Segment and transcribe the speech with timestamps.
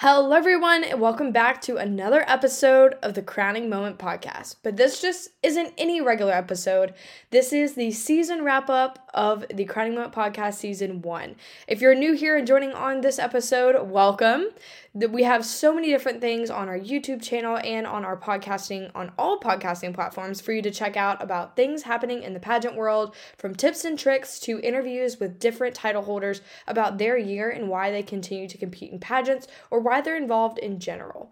[0.00, 4.54] Hello, everyone, and welcome back to another episode of the Crowning Moment podcast.
[4.62, 6.94] But this just isn't any regular episode.
[7.32, 11.36] This is the season wrap up of the Crowning Moment podcast season one.
[11.66, 14.48] If you're new here and joining on this episode, welcome.
[14.94, 19.12] We have so many different things on our YouTube channel and on our podcasting, on
[19.18, 23.14] all podcasting platforms for you to check out about things happening in the pageant world,
[23.36, 27.90] from tips and tricks to interviews with different title holders about their year and why
[27.90, 31.30] they continue to compete in pageants or why they're involved in general.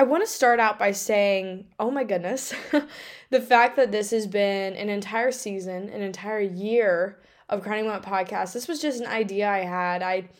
[0.00, 2.54] I want to start out by saying, oh my goodness,
[3.30, 8.06] the fact that this has been an entire season, an entire year of Crowning Moment
[8.06, 8.54] podcast.
[8.54, 10.02] This was just an idea I had.
[10.02, 10.30] I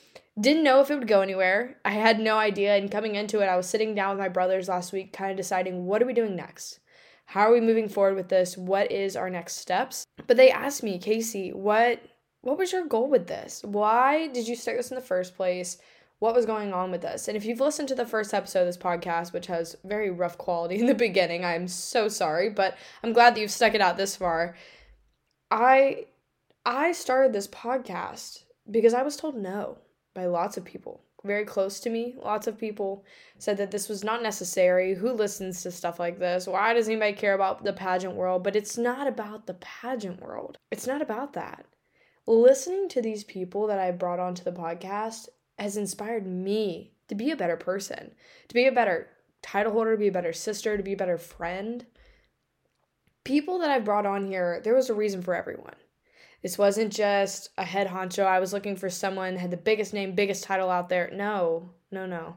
[0.41, 1.77] didn't know if it would go anywhere.
[1.85, 2.75] I had no idea.
[2.75, 5.37] And coming into it, I was sitting down with my brothers last week, kind of
[5.37, 6.81] deciding what are we doing next?
[7.27, 8.57] How are we moving forward with this?
[8.57, 10.07] What is our next steps?
[10.27, 12.01] But they asked me, Casey, what
[12.41, 13.61] what was your goal with this?
[13.63, 15.77] Why did you start this in the first place?
[16.21, 17.27] What was going on with us.
[17.27, 20.39] And if you've listened to the first episode of this podcast, which has very rough
[20.39, 23.97] quality in the beginning, I'm so sorry, but I'm glad that you've stuck it out
[23.97, 24.55] this far.
[25.51, 26.07] I
[26.65, 29.79] I started this podcast because I was told no
[30.15, 32.15] by lots of people very close to me.
[32.23, 33.05] Lots of people
[33.39, 34.95] said that this was not necessary.
[34.95, 36.47] Who listens to stuff like this?
[36.47, 38.43] Why does anybody care about the pageant world?
[38.45, 40.59] But it's not about the pageant world.
[40.71, 41.65] It's not about that.
[42.27, 45.29] Listening to these people that I brought onto the podcast
[45.61, 48.13] has inspired me to be a better person,
[48.49, 49.09] to be a better
[49.43, 51.87] title holder, to be a better sister, to be a better friend.
[53.25, 55.75] People that I brought on here, there was a reason for everyone.
[56.43, 58.25] This wasn't just a head honcho.
[58.25, 61.11] I was looking for someone had the biggest name, biggest title out there.
[61.13, 62.37] No, no, no.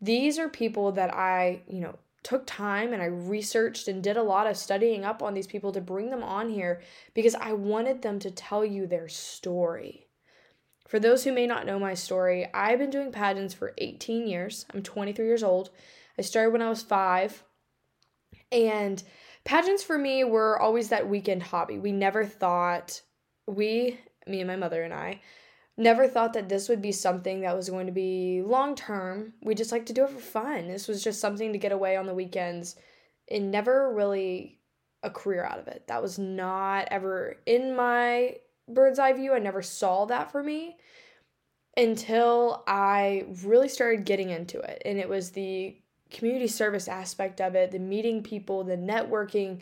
[0.00, 4.22] These are people that I, you know, took time and I researched and did a
[4.22, 6.80] lot of studying up on these people to bring them on here
[7.14, 10.07] because I wanted them to tell you their story.
[10.88, 14.64] For those who may not know my story, I've been doing pageants for 18 years.
[14.72, 15.68] I'm 23 years old.
[16.18, 17.44] I started when I was five.
[18.50, 19.02] And
[19.44, 21.78] pageants for me were always that weekend hobby.
[21.78, 23.02] We never thought,
[23.46, 25.20] we, me and my mother and I,
[25.76, 29.34] never thought that this would be something that was going to be long term.
[29.42, 30.68] We just like to do it for fun.
[30.68, 32.76] This was just something to get away on the weekends
[33.30, 34.58] and never really
[35.02, 35.86] a career out of it.
[35.88, 38.36] That was not ever in my
[38.68, 39.32] bird's eye view.
[39.32, 40.76] I never saw that for me
[41.76, 44.82] until I really started getting into it.
[44.84, 45.76] And it was the
[46.10, 49.60] community service aspect of it, the meeting people, the networking.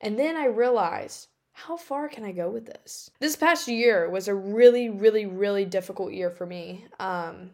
[0.00, 3.10] And then I realized how far can I go with this?
[3.18, 6.84] This past year was a really, really, really difficult year for me.
[7.00, 7.50] Um,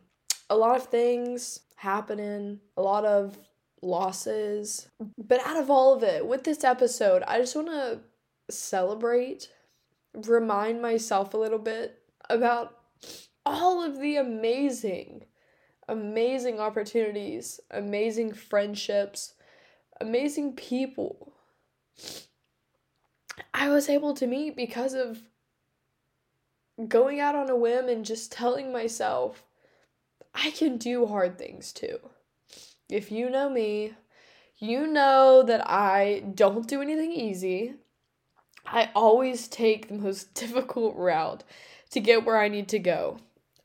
[0.51, 3.39] a lot of things happening, a lot of
[3.81, 4.89] losses.
[5.17, 8.01] But out of all of it, with this episode, I just want to
[8.51, 9.49] celebrate
[10.15, 12.79] remind myself a little bit about
[13.45, 15.25] all of the amazing,
[15.89, 19.35] amazing opportunities, amazing friendships,
[20.01, 21.35] amazing people
[23.53, 25.23] I was able to meet because of
[26.89, 29.45] going out on a whim and just telling myself,
[30.35, 31.99] I can do hard things too.
[32.89, 33.95] If you know me,
[34.59, 37.75] you know that I don't do anything easy.
[38.67, 41.45] I always take the most difficult route
[41.91, 43.19] to get where I need to go.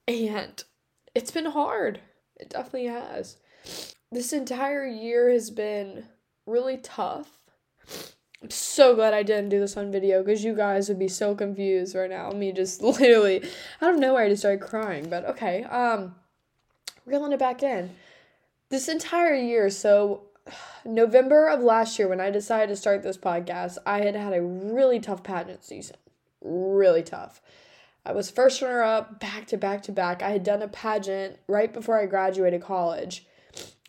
[0.08, 0.64] And
[1.16, 2.00] it's been hard.
[2.36, 3.38] It definitely has.
[4.12, 6.06] This entire year has been
[6.46, 7.30] really tough.
[8.42, 11.36] I'm so glad I didn't do this on video because you guys would be so
[11.36, 12.32] confused right now.
[12.32, 13.44] Me just literally
[13.82, 15.10] out of nowhere I just started crying.
[15.10, 16.16] But okay, um,
[17.06, 17.92] reeling it back in.
[18.70, 20.29] This entire year, so
[20.86, 24.42] November of last year, when I decided to start this podcast, I had had a
[24.42, 25.98] really tough pageant season.
[26.42, 27.42] Really tough.
[28.06, 30.24] I was first runner up back to back to back.
[30.24, 33.26] I had done a pageant right before I graduated college,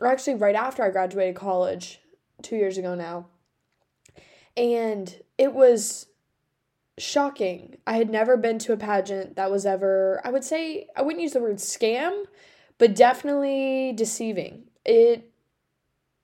[0.01, 2.01] or actually right after I graduated college,
[2.43, 3.27] two years ago now.
[4.57, 6.07] And it was
[6.99, 7.77] shocking.
[7.87, 11.23] I had never been to a pageant that was ever, I would say, I wouldn't
[11.23, 12.25] use the word scam,
[12.79, 14.65] but definitely deceiving.
[14.85, 15.30] It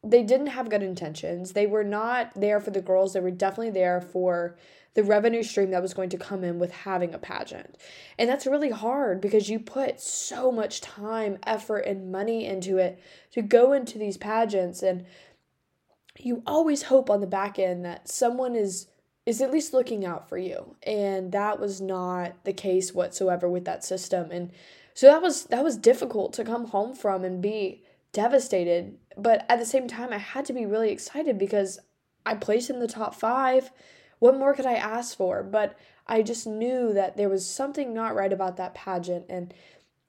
[0.06, 1.52] they didn't have good intentions.
[1.52, 3.12] They were not there for the girls.
[3.12, 4.56] They were definitely there for
[4.94, 7.76] the revenue stream that was going to come in with having a pageant.
[8.18, 12.98] And that's really hard because you put so much time, effort, and money into it
[13.32, 15.04] to go into these pageants and
[16.18, 18.88] you always hope on the back end that someone is
[19.26, 20.76] is at least looking out for you.
[20.84, 24.30] And that was not the case whatsoever with that system.
[24.30, 24.52] And
[24.94, 27.82] so that was that was difficult to come home from and be
[28.16, 28.96] devastated.
[29.18, 31.78] But at the same time, I had to be really excited because
[32.24, 33.70] I placed in the top five.
[34.20, 35.42] What more could I ask for?
[35.42, 39.26] But I just knew that there was something not right about that pageant.
[39.28, 39.52] And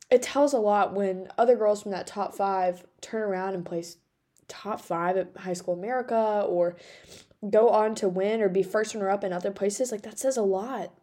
[0.10, 3.98] it tells a lot when other girls from that top five turn around and place
[4.48, 6.78] top five at High School America or
[7.50, 9.92] go on to win or be first runner up in other places.
[9.92, 10.94] Like that says a lot.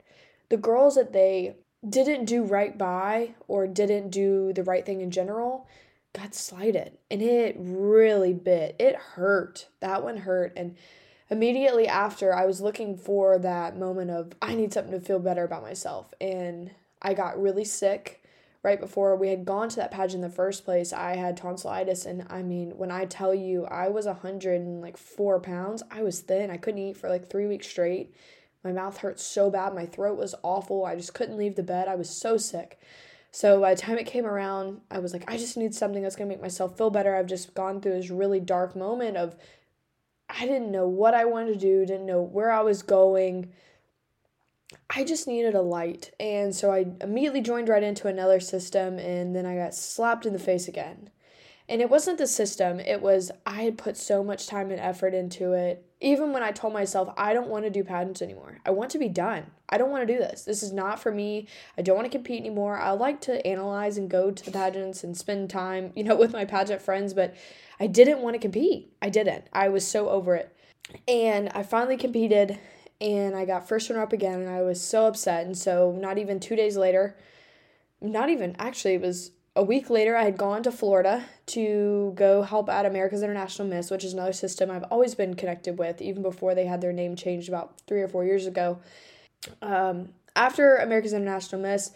[0.48, 1.56] The girls that they
[1.86, 5.66] didn't do right by or didn't do the right thing in general
[6.14, 8.76] got slighted and it really bit.
[8.78, 9.68] It hurt.
[9.80, 10.52] That one hurt.
[10.56, 10.76] And
[11.30, 15.44] immediately after, I was looking for that moment of, I need something to feel better
[15.44, 16.14] about myself.
[16.20, 16.70] And
[17.02, 18.24] I got really sick
[18.64, 22.06] right before we had gone to that pageant in the first place, I had tonsillitis.
[22.06, 25.84] And I mean, when I tell you I was a hundred and like four pounds,
[25.90, 26.50] I was thin.
[26.50, 28.12] I couldn't eat for like three weeks straight.
[28.64, 29.74] My mouth hurt so bad.
[29.74, 30.86] My throat was awful.
[30.86, 31.86] I just couldn't leave the bed.
[31.86, 32.80] I was so sick.
[33.34, 36.14] So by the time it came around, I was like, I just need something that's
[36.14, 37.16] gonna make myself feel better.
[37.16, 39.34] I've just gone through this really dark moment of
[40.28, 43.52] I didn't know what I wanted to do, didn't know where I was going.
[44.88, 46.12] I just needed a light.
[46.20, 50.32] And so I immediately joined right into another system and then I got slapped in
[50.32, 51.10] the face again.
[51.68, 55.14] And it wasn't the system, it was I had put so much time and effort
[55.14, 55.84] into it.
[56.00, 58.58] Even when I told myself, I don't want to do pageants anymore.
[58.66, 59.46] I want to be done.
[59.70, 60.44] I don't want to do this.
[60.44, 61.48] This is not for me.
[61.78, 62.78] I don't want to compete anymore.
[62.78, 66.34] I like to analyze and go to the pageants and spend time, you know, with
[66.34, 67.34] my pageant friends, but
[67.80, 68.92] I didn't want to compete.
[69.00, 69.46] I didn't.
[69.52, 70.54] I was so over it.
[71.08, 72.58] And I finally competed
[73.00, 75.46] and I got first runner up again, and I was so upset.
[75.46, 77.16] And so, not even two days later,
[78.00, 82.42] not even actually, it was a week later, I had gone to Florida to go
[82.42, 86.22] help at America's International Miss, which is another system I've always been connected with, even
[86.22, 88.80] before they had their name changed about three or four years ago.
[89.62, 91.92] Um, after America's International Miss,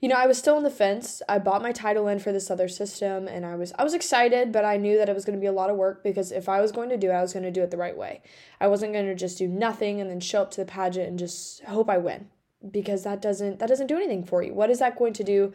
[0.00, 1.20] you know, I was still on the fence.
[1.28, 4.50] I bought my title in for this other system and I was I was excited,
[4.50, 6.48] but I knew that it was going to be a lot of work because if
[6.48, 8.22] I was going to do it, I was going to do it the right way.
[8.60, 11.18] I wasn't going to just do nothing and then show up to the pageant and
[11.18, 12.28] just hope I win
[12.68, 14.52] because that doesn't that doesn't do anything for you.
[14.52, 15.52] What is that going to do?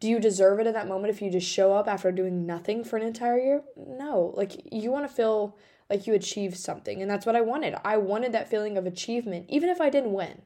[0.00, 2.84] Do you deserve it at that moment if you just show up after doing nothing
[2.84, 3.62] for an entire year?
[3.76, 4.32] No.
[4.36, 5.56] Like you want to feel
[5.90, 7.74] like you achieved something and that's what I wanted.
[7.84, 10.42] I wanted that feeling of achievement even if I didn't win.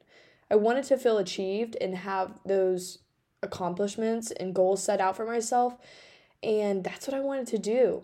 [0.51, 2.99] I wanted to feel achieved and have those
[3.41, 5.77] accomplishments and goals set out for myself.
[6.41, 8.03] And that's what I wanted to do.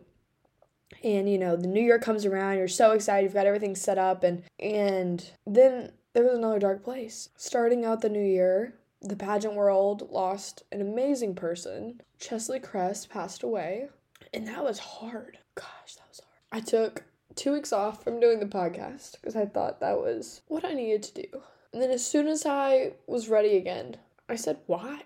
[1.03, 3.97] And you know, the new year comes around, you're so excited, you've got everything set
[3.97, 7.29] up and and then there was another dark place.
[7.35, 12.01] Starting out the new year, the pageant world lost an amazing person.
[12.19, 13.87] Cheslie Kryst passed away,
[14.33, 15.37] and that was hard.
[15.55, 16.33] Gosh, that was hard.
[16.51, 17.03] I took
[17.35, 21.03] two weeks off from doing the podcast because I thought that was what I needed
[21.03, 21.41] to do.
[21.71, 23.97] And then as soon as I was ready again,
[24.27, 25.03] I said, why?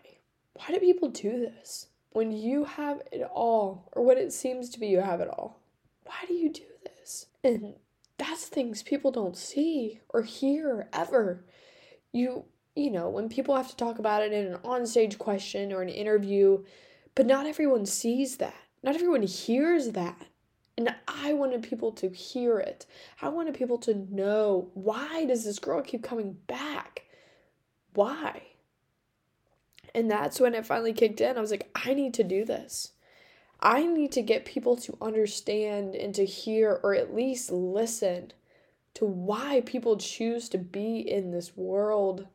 [0.54, 1.88] Why do people do this?
[2.12, 5.60] When you have it all, or what it seems to be you have it all,
[6.06, 7.28] why do you do this?
[7.44, 7.76] And
[8.18, 11.44] that's things people don't see or hear ever.
[12.12, 12.46] You,
[12.76, 15.90] you know, when people have to talk about it in an onstage question or an
[15.90, 16.64] interview,
[17.16, 18.56] but not everyone sees that.
[18.84, 20.28] Not everyone hears that.
[20.78, 22.86] And I wanted people to hear it.
[23.22, 27.04] I wanted people to know why does this girl keep coming back?
[27.94, 28.42] Why?
[29.94, 31.38] And that's when it finally kicked in.
[31.38, 32.93] I was like, I need to do this.
[33.64, 38.34] I need to get people to understand and to hear or at least listen
[38.96, 42.28] to why people choose to be in this world.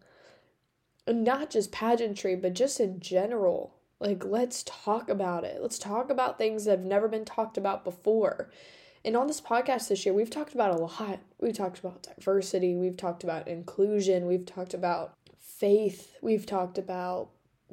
[1.07, 3.75] And not just pageantry, but just in general.
[4.01, 5.61] Like, let's talk about it.
[5.61, 8.51] Let's talk about things that have never been talked about before.
[9.05, 11.21] And on this podcast this year, we've talked about a lot.
[11.41, 17.31] We've talked about diversity, we've talked about inclusion, we've talked about faith, we've talked about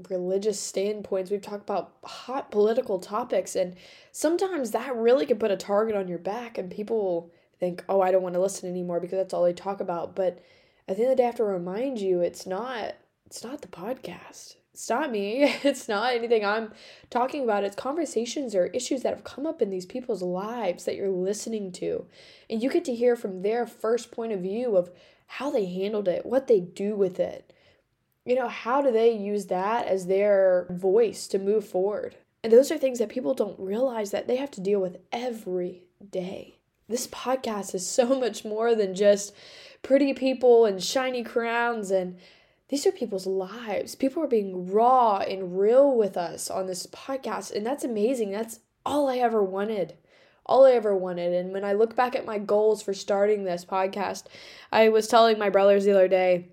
[0.10, 1.32] religious standpoints.
[1.32, 3.76] We've talked about hot political topics, and
[4.12, 8.12] sometimes that really can put a target on your back, and people think, oh, I
[8.12, 10.16] don't want to listen anymore because that's all they talk about.
[10.16, 10.40] But
[10.88, 12.96] at the end of the day, I have to remind you, it's not.
[13.26, 14.56] It's not the podcast.
[14.74, 15.44] It's not me.
[15.64, 16.74] It's not anything I'm
[17.10, 17.64] talking about.
[17.64, 21.72] It's conversations or issues that have come up in these people's lives that you're listening
[21.74, 22.06] to.
[22.50, 24.92] And you get to hear from their first point of view of
[25.28, 27.52] how they handled it, what they do with it
[28.26, 32.16] you know, how do they use that as their voice to move forward?
[32.44, 35.84] And those are things that people don't realize that they have to deal with every
[36.12, 36.58] day.
[36.88, 39.34] This podcast is so much more than just
[39.82, 42.18] pretty people and shiny crowns and
[42.68, 43.94] these are people's lives.
[43.94, 48.32] People are being raw and real with us on this podcast, and that's amazing.
[48.32, 49.94] That's all I ever wanted.
[50.48, 51.34] All I ever wanted.
[51.34, 54.24] And when I look back at my goals for starting this podcast,
[54.72, 56.50] I was telling my brothers the other day,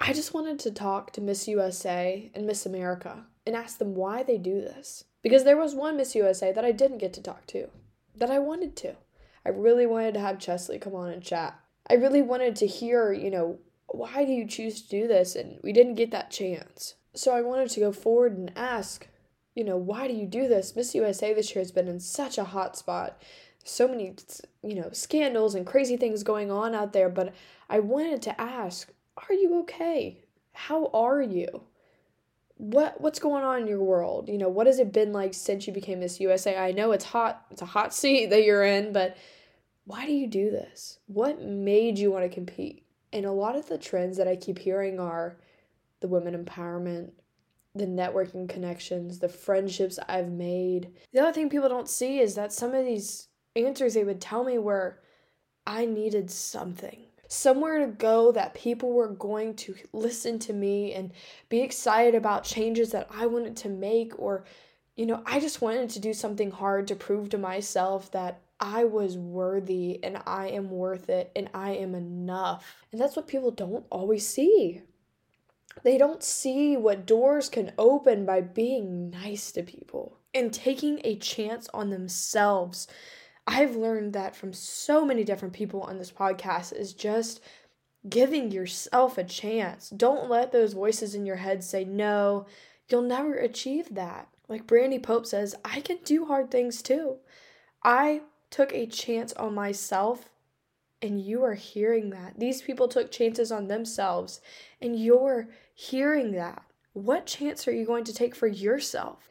[0.00, 4.22] I just wanted to talk to Miss USA and Miss America and ask them why
[4.22, 5.04] they do this.
[5.22, 7.68] Because there was one Miss USA that I didn't get to talk to,
[8.16, 8.96] that I wanted to.
[9.44, 11.60] I really wanted to have Cheslie come on and chat.
[11.88, 15.36] I really wanted to hear, you know, why do you choose to do this?
[15.36, 16.94] And we didn't get that chance.
[17.14, 19.06] So I wanted to go forward and ask
[19.54, 20.76] you know, why do you do this?
[20.76, 23.20] Miss USA this year has been in such a hot spot.
[23.64, 24.14] So many,
[24.62, 27.08] you know, scandals and crazy things going on out there.
[27.08, 27.34] But
[27.68, 28.90] I wanted to ask,
[29.28, 30.22] are you okay?
[30.52, 31.62] How are you?
[32.56, 34.28] What what's going on in your world?
[34.28, 36.56] You know, what has it been like since you became Miss USA?
[36.56, 37.46] I know it's hot.
[37.50, 39.16] It's a hot seat that you're in, but
[39.84, 40.98] why do you do this?
[41.06, 42.84] What made you want to compete?
[43.12, 45.36] And a lot of the trends that I keep hearing are
[46.00, 47.10] the women empowerment,
[47.74, 50.92] the networking connections, the friendships I've made.
[51.12, 54.44] The other thing people don't see is that some of these answers they would tell
[54.44, 55.00] me were
[55.66, 57.06] I needed something.
[57.32, 61.12] Somewhere to go that people were going to listen to me and
[61.48, 64.44] be excited about changes that I wanted to make, or,
[64.96, 68.82] you know, I just wanted to do something hard to prove to myself that I
[68.82, 72.84] was worthy and I am worth it and I am enough.
[72.90, 74.82] And that's what people don't always see.
[75.84, 81.14] They don't see what doors can open by being nice to people and taking a
[81.14, 82.88] chance on themselves.
[83.46, 87.40] I've learned that from so many different people on this podcast is just
[88.08, 89.90] giving yourself a chance.
[89.90, 92.46] Don't let those voices in your head say, no,
[92.88, 94.28] you'll never achieve that.
[94.48, 97.16] Like Brandy Pope says, I can do hard things too.
[97.82, 100.30] I took a chance on myself
[101.02, 102.38] and you are hearing that.
[102.38, 104.40] These people took chances on themselves,
[104.80, 106.62] and you're hearing that.
[106.92, 109.28] What chance are you going to take for yourself?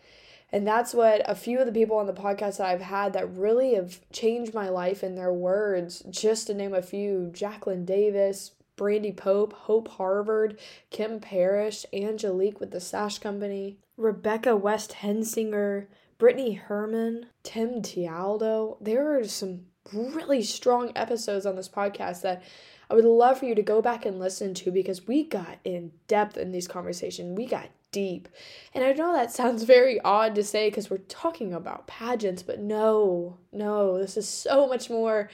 [0.51, 3.35] And that's what a few of the people on the podcast that I've had that
[3.35, 8.51] really have changed my life in their words, just to name a few Jacqueline Davis,
[8.75, 10.57] Brandy Pope, Hope Harvard,
[10.89, 15.87] Kim Parrish, Angelique with the Sash Company, Rebecca West Hensinger,
[16.17, 18.77] Brittany Herman, Tim Tialdo.
[18.81, 22.43] There are some really strong episodes on this podcast that
[22.89, 25.91] I would love for you to go back and listen to because we got in
[26.07, 27.37] depth in these conversations.
[27.37, 28.27] We got deep.
[28.73, 32.59] And I know that sounds very odd to say because we're talking about pageants, but
[32.59, 35.29] no, no, this is so much more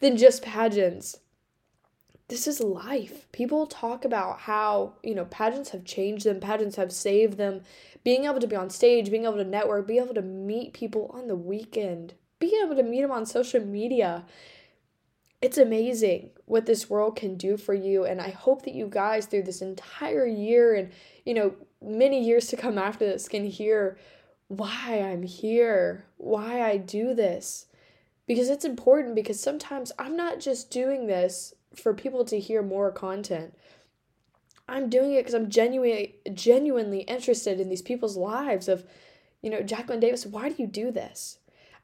[0.00, 1.18] than just pageants.
[2.28, 3.30] This is life.
[3.30, 7.62] People talk about how, you know, pageants have changed them, pageants have saved them.
[8.02, 11.10] Being able to be on stage, being able to network, being able to meet people
[11.12, 14.24] on the weekend, being able to meet them on social media.
[15.42, 18.04] It's amazing what this world can do for you.
[18.04, 20.90] And I hope that you guys, through this entire year and,
[21.24, 23.98] you know, many years to come after this, can hear
[24.48, 27.66] why I'm here, why I do this.
[28.26, 32.90] Because it's important because sometimes I'm not just doing this for people to hear more
[32.90, 33.54] content.
[34.68, 38.84] I'm doing it because I'm genuinely genuinely interested in these people's lives of,
[39.42, 41.38] you know, Jacqueline Davis, why do you do this?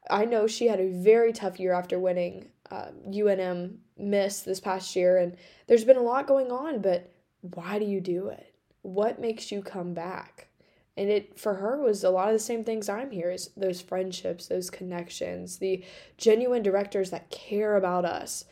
[0.09, 4.95] I know she had a very tough year after winning uh, UNM Miss this past
[4.95, 5.35] year, and
[5.67, 8.53] there's been a lot going on, but why do you do it?
[8.81, 10.47] What makes you come back?
[10.95, 13.81] And it for her was a lot of the same things I'm here is those
[13.81, 15.83] friendships, those connections, the
[16.17, 18.45] genuine directors that care about us.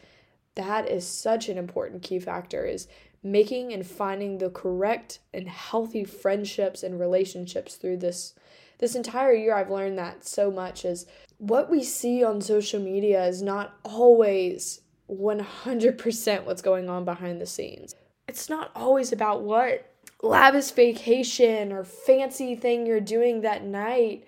[0.55, 2.87] That is such an important key factor is
[3.23, 8.33] making and finding the correct and healthy friendships and relationships through this
[8.79, 11.05] this entire year I've learned that so much is
[11.41, 17.47] what we see on social media is not always 100% what's going on behind the
[17.47, 17.95] scenes.
[18.27, 24.27] It's not always about what lavish vacation or fancy thing you're doing that night.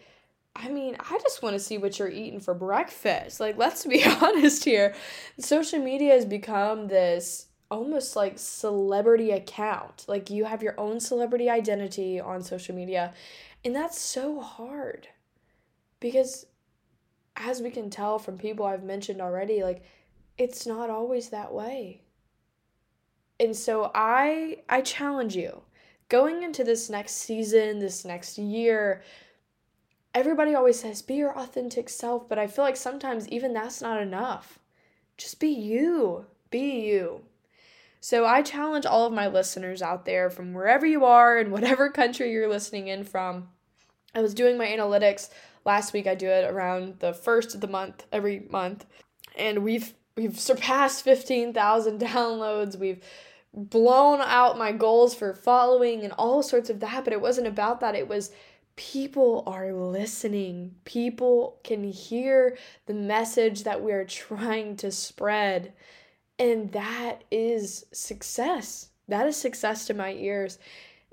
[0.56, 3.40] I mean, I just want to see what you're eating for breakfast.
[3.40, 4.96] Like, let's be honest here.
[5.38, 10.06] Social media has become this almost like celebrity account.
[10.08, 13.14] Like, you have your own celebrity identity on social media,
[13.64, 15.10] and that's so hard
[16.00, 16.48] because,
[17.36, 19.84] as we can tell from people I've mentioned already, like
[20.38, 22.02] it's not always that way.
[23.40, 25.64] And so I I challenge you
[26.10, 29.02] going into this next season, this next year.
[30.14, 34.02] Everybody always says be your authentic self, but I feel like sometimes even that's not
[34.02, 34.60] enough.
[35.18, 36.26] Just be you.
[36.52, 37.24] Be you.
[38.00, 41.90] So I challenge all of my listeners out there from wherever you are and whatever
[41.90, 43.50] country you're listening in from.
[44.14, 45.30] I was doing my analytics
[45.66, 46.08] last week.
[46.08, 48.86] I do it around the first of the month every month,
[49.38, 52.78] and we've we've surpassed 15,000 downloads.
[52.78, 53.04] We've
[53.54, 57.80] blown out my goals for following and all sorts of that, but it wasn't about
[57.82, 57.96] that.
[57.96, 58.32] It was
[58.76, 60.76] people are listening.
[60.86, 65.74] People can hear the message that we are trying to spread.
[66.40, 68.90] And that is success.
[69.08, 70.58] That is success to my ears.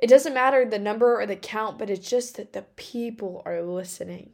[0.00, 3.62] It doesn't matter the number or the count, but it's just that the people are
[3.62, 4.32] listening.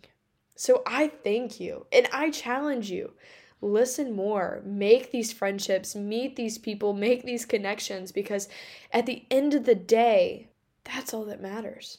[0.55, 3.13] So I thank you and I challenge you.
[3.61, 8.49] Listen more, make these friendships, meet these people, make these connections because
[8.93, 10.49] at the end of the day,
[10.85, 11.99] that's all that matters.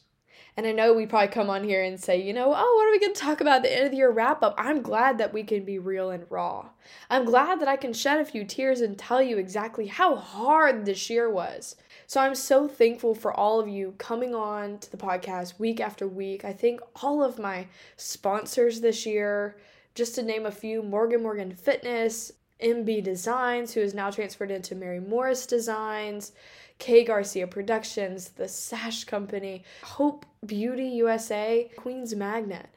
[0.56, 2.90] And I know we probably come on here and say, you know, oh, what are
[2.90, 4.54] we going to talk about at the end of the year wrap up?
[4.58, 6.70] I'm glad that we can be real and raw.
[7.08, 10.84] I'm glad that I can shed a few tears and tell you exactly how hard
[10.84, 11.76] this year was.
[12.08, 16.08] So I'm so thankful for all of you coming on to the podcast week after
[16.08, 16.44] week.
[16.44, 17.66] I think all of my
[17.96, 19.58] sponsors this year,
[19.94, 24.74] just to name a few Morgan Morgan Fitness, MB Designs, who is now transferred into
[24.74, 26.32] Mary Morris Designs,
[26.78, 32.68] K Garcia Productions, The Sash Company, Hope Beauty USA, Queen's Magnet.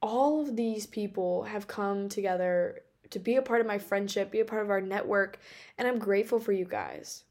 [0.00, 4.40] All of these people have come together to be a part of my friendship, be
[4.40, 5.38] a part of our network,
[5.78, 7.24] and I'm grateful for you guys.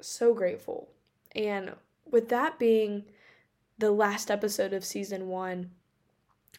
[0.00, 0.88] So grateful.
[1.34, 1.74] And
[2.10, 3.04] with that being
[3.78, 5.70] the last episode of season one,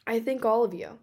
[0.08, 1.00] I thank all of you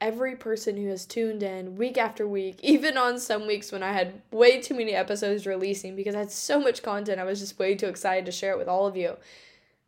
[0.00, 3.92] every person who has tuned in week after week, even on some weeks when I
[3.92, 7.58] had way too many episodes releasing because I had so much content, I was just
[7.58, 9.16] way too excited to share it with all of you.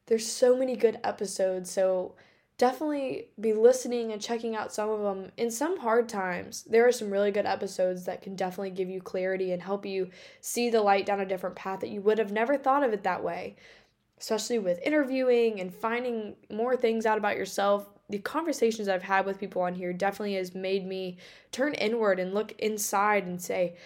[0.07, 2.15] There's so many good episodes, so
[2.59, 5.31] definitely be listening and checking out some of them.
[5.37, 9.01] In some hard times, there are some really good episodes that can definitely give you
[9.01, 10.11] clarity and help you
[10.43, 13.03] see the light down a different path that you would have never thought of it
[13.05, 13.57] that way.
[14.19, 19.41] Especially with interviewing and finding more things out about yourself, the conversations I've had with
[19.41, 21.19] people on here definitely has made me
[21.53, 23.77] turn inward and look inside and say,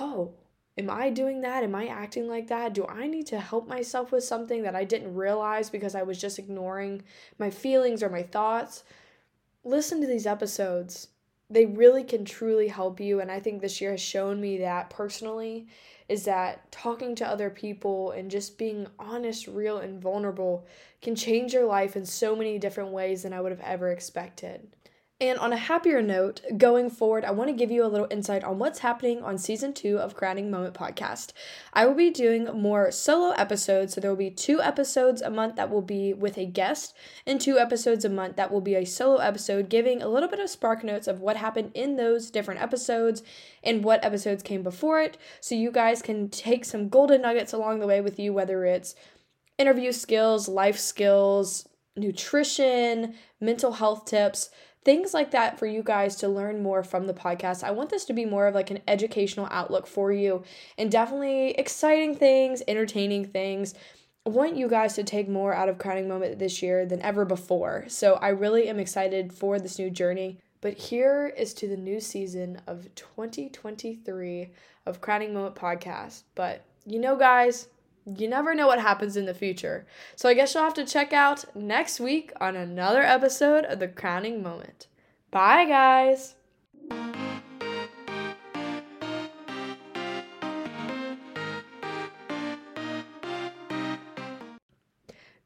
[0.00, 0.32] oh,
[0.76, 1.62] am I doing that?
[1.62, 2.72] Am I acting like that?
[2.72, 6.20] Do I need to help myself with something that I didn't realize because I was
[6.20, 7.02] just ignoring
[7.38, 8.84] my feelings or my thoughts?
[9.64, 11.08] Listen to these episodes.
[11.50, 13.20] They really can truly help you.
[13.20, 15.66] And I think this year has shown me that personally
[16.08, 20.66] is that talking to other people and just being honest, real, and vulnerable
[21.02, 24.68] can change your life in so many different ways than I would have ever expected.
[25.20, 28.44] And on a happier note, going forward, I want to give you a little insight
[28.44, 31.32] on what's happening on season two of Crowning Moment podcast.
[31.72, 35.56] I will be doing more solo episodes, so there will be two episodes a month
[35.56, 36.94] that will be with a guest,
[37.26, 40.38] and two episodes a month that will be a solo episode, giving a little bit
[40.38, 43.24] of spark notes of what happened in those different episodes
[43.64, 47.80] and what episodes came before it, so you guys can take some golden nuggets along
[47.80, 48.94] the way with you, whether it's
[49.58, 54.50] interview skills, life skills, nutrition, mental health tips
[54.84, 57.64] things like that for you guys to learn more from the podcast.
[57.64, 60.44] I want this to be more of like an educational outlook for you
[60.76, 63.74] and definitely exciting things, entertaining things.
[64.26, 67.24] I want you guys to take more out of Crowning Moment this year than ever
[67.24, 67.84] before.
[67.88, 70.38] So I really am excited for this new journey.
[70.60, 74.50] But here is to the new season of 2023
[74.86, 76.24] of Crowning Moment podcast.
[76.34, 77.68] But you know, guys,
[78.16, 79.86] you never know what happens in the future.
[80.16, 83.88] So I guess you'll have to check out next week on another episode of The
[83.88, 84.86] Crowning Moment.
[85.30, 86.34] Bye, guys.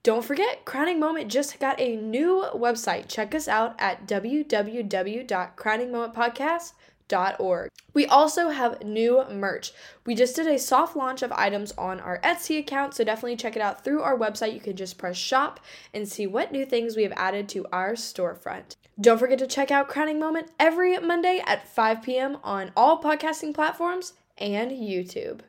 [0.05, 3.07] Don't forget, Crowning Moment just got a new website.
[3.09, 6.72] Check us out at www.crowningmomentpodcast.com.
[7.94, 9.72] We also have new merch.
[10.06, 13.56] We just did a soft launch of items on our Etsy account, so definitely check
[13.56, 14.54] it out through our website.
[14.54, 15.60] You can just press shop
[15.92, 18.76] and see what new things we have added to our storefront.
[19.00, 22.38] Don't forget to check out Crowning Moment every Monday at 5 p.m.
[22.42, 25.40] on all podcasting platforms and YouTube.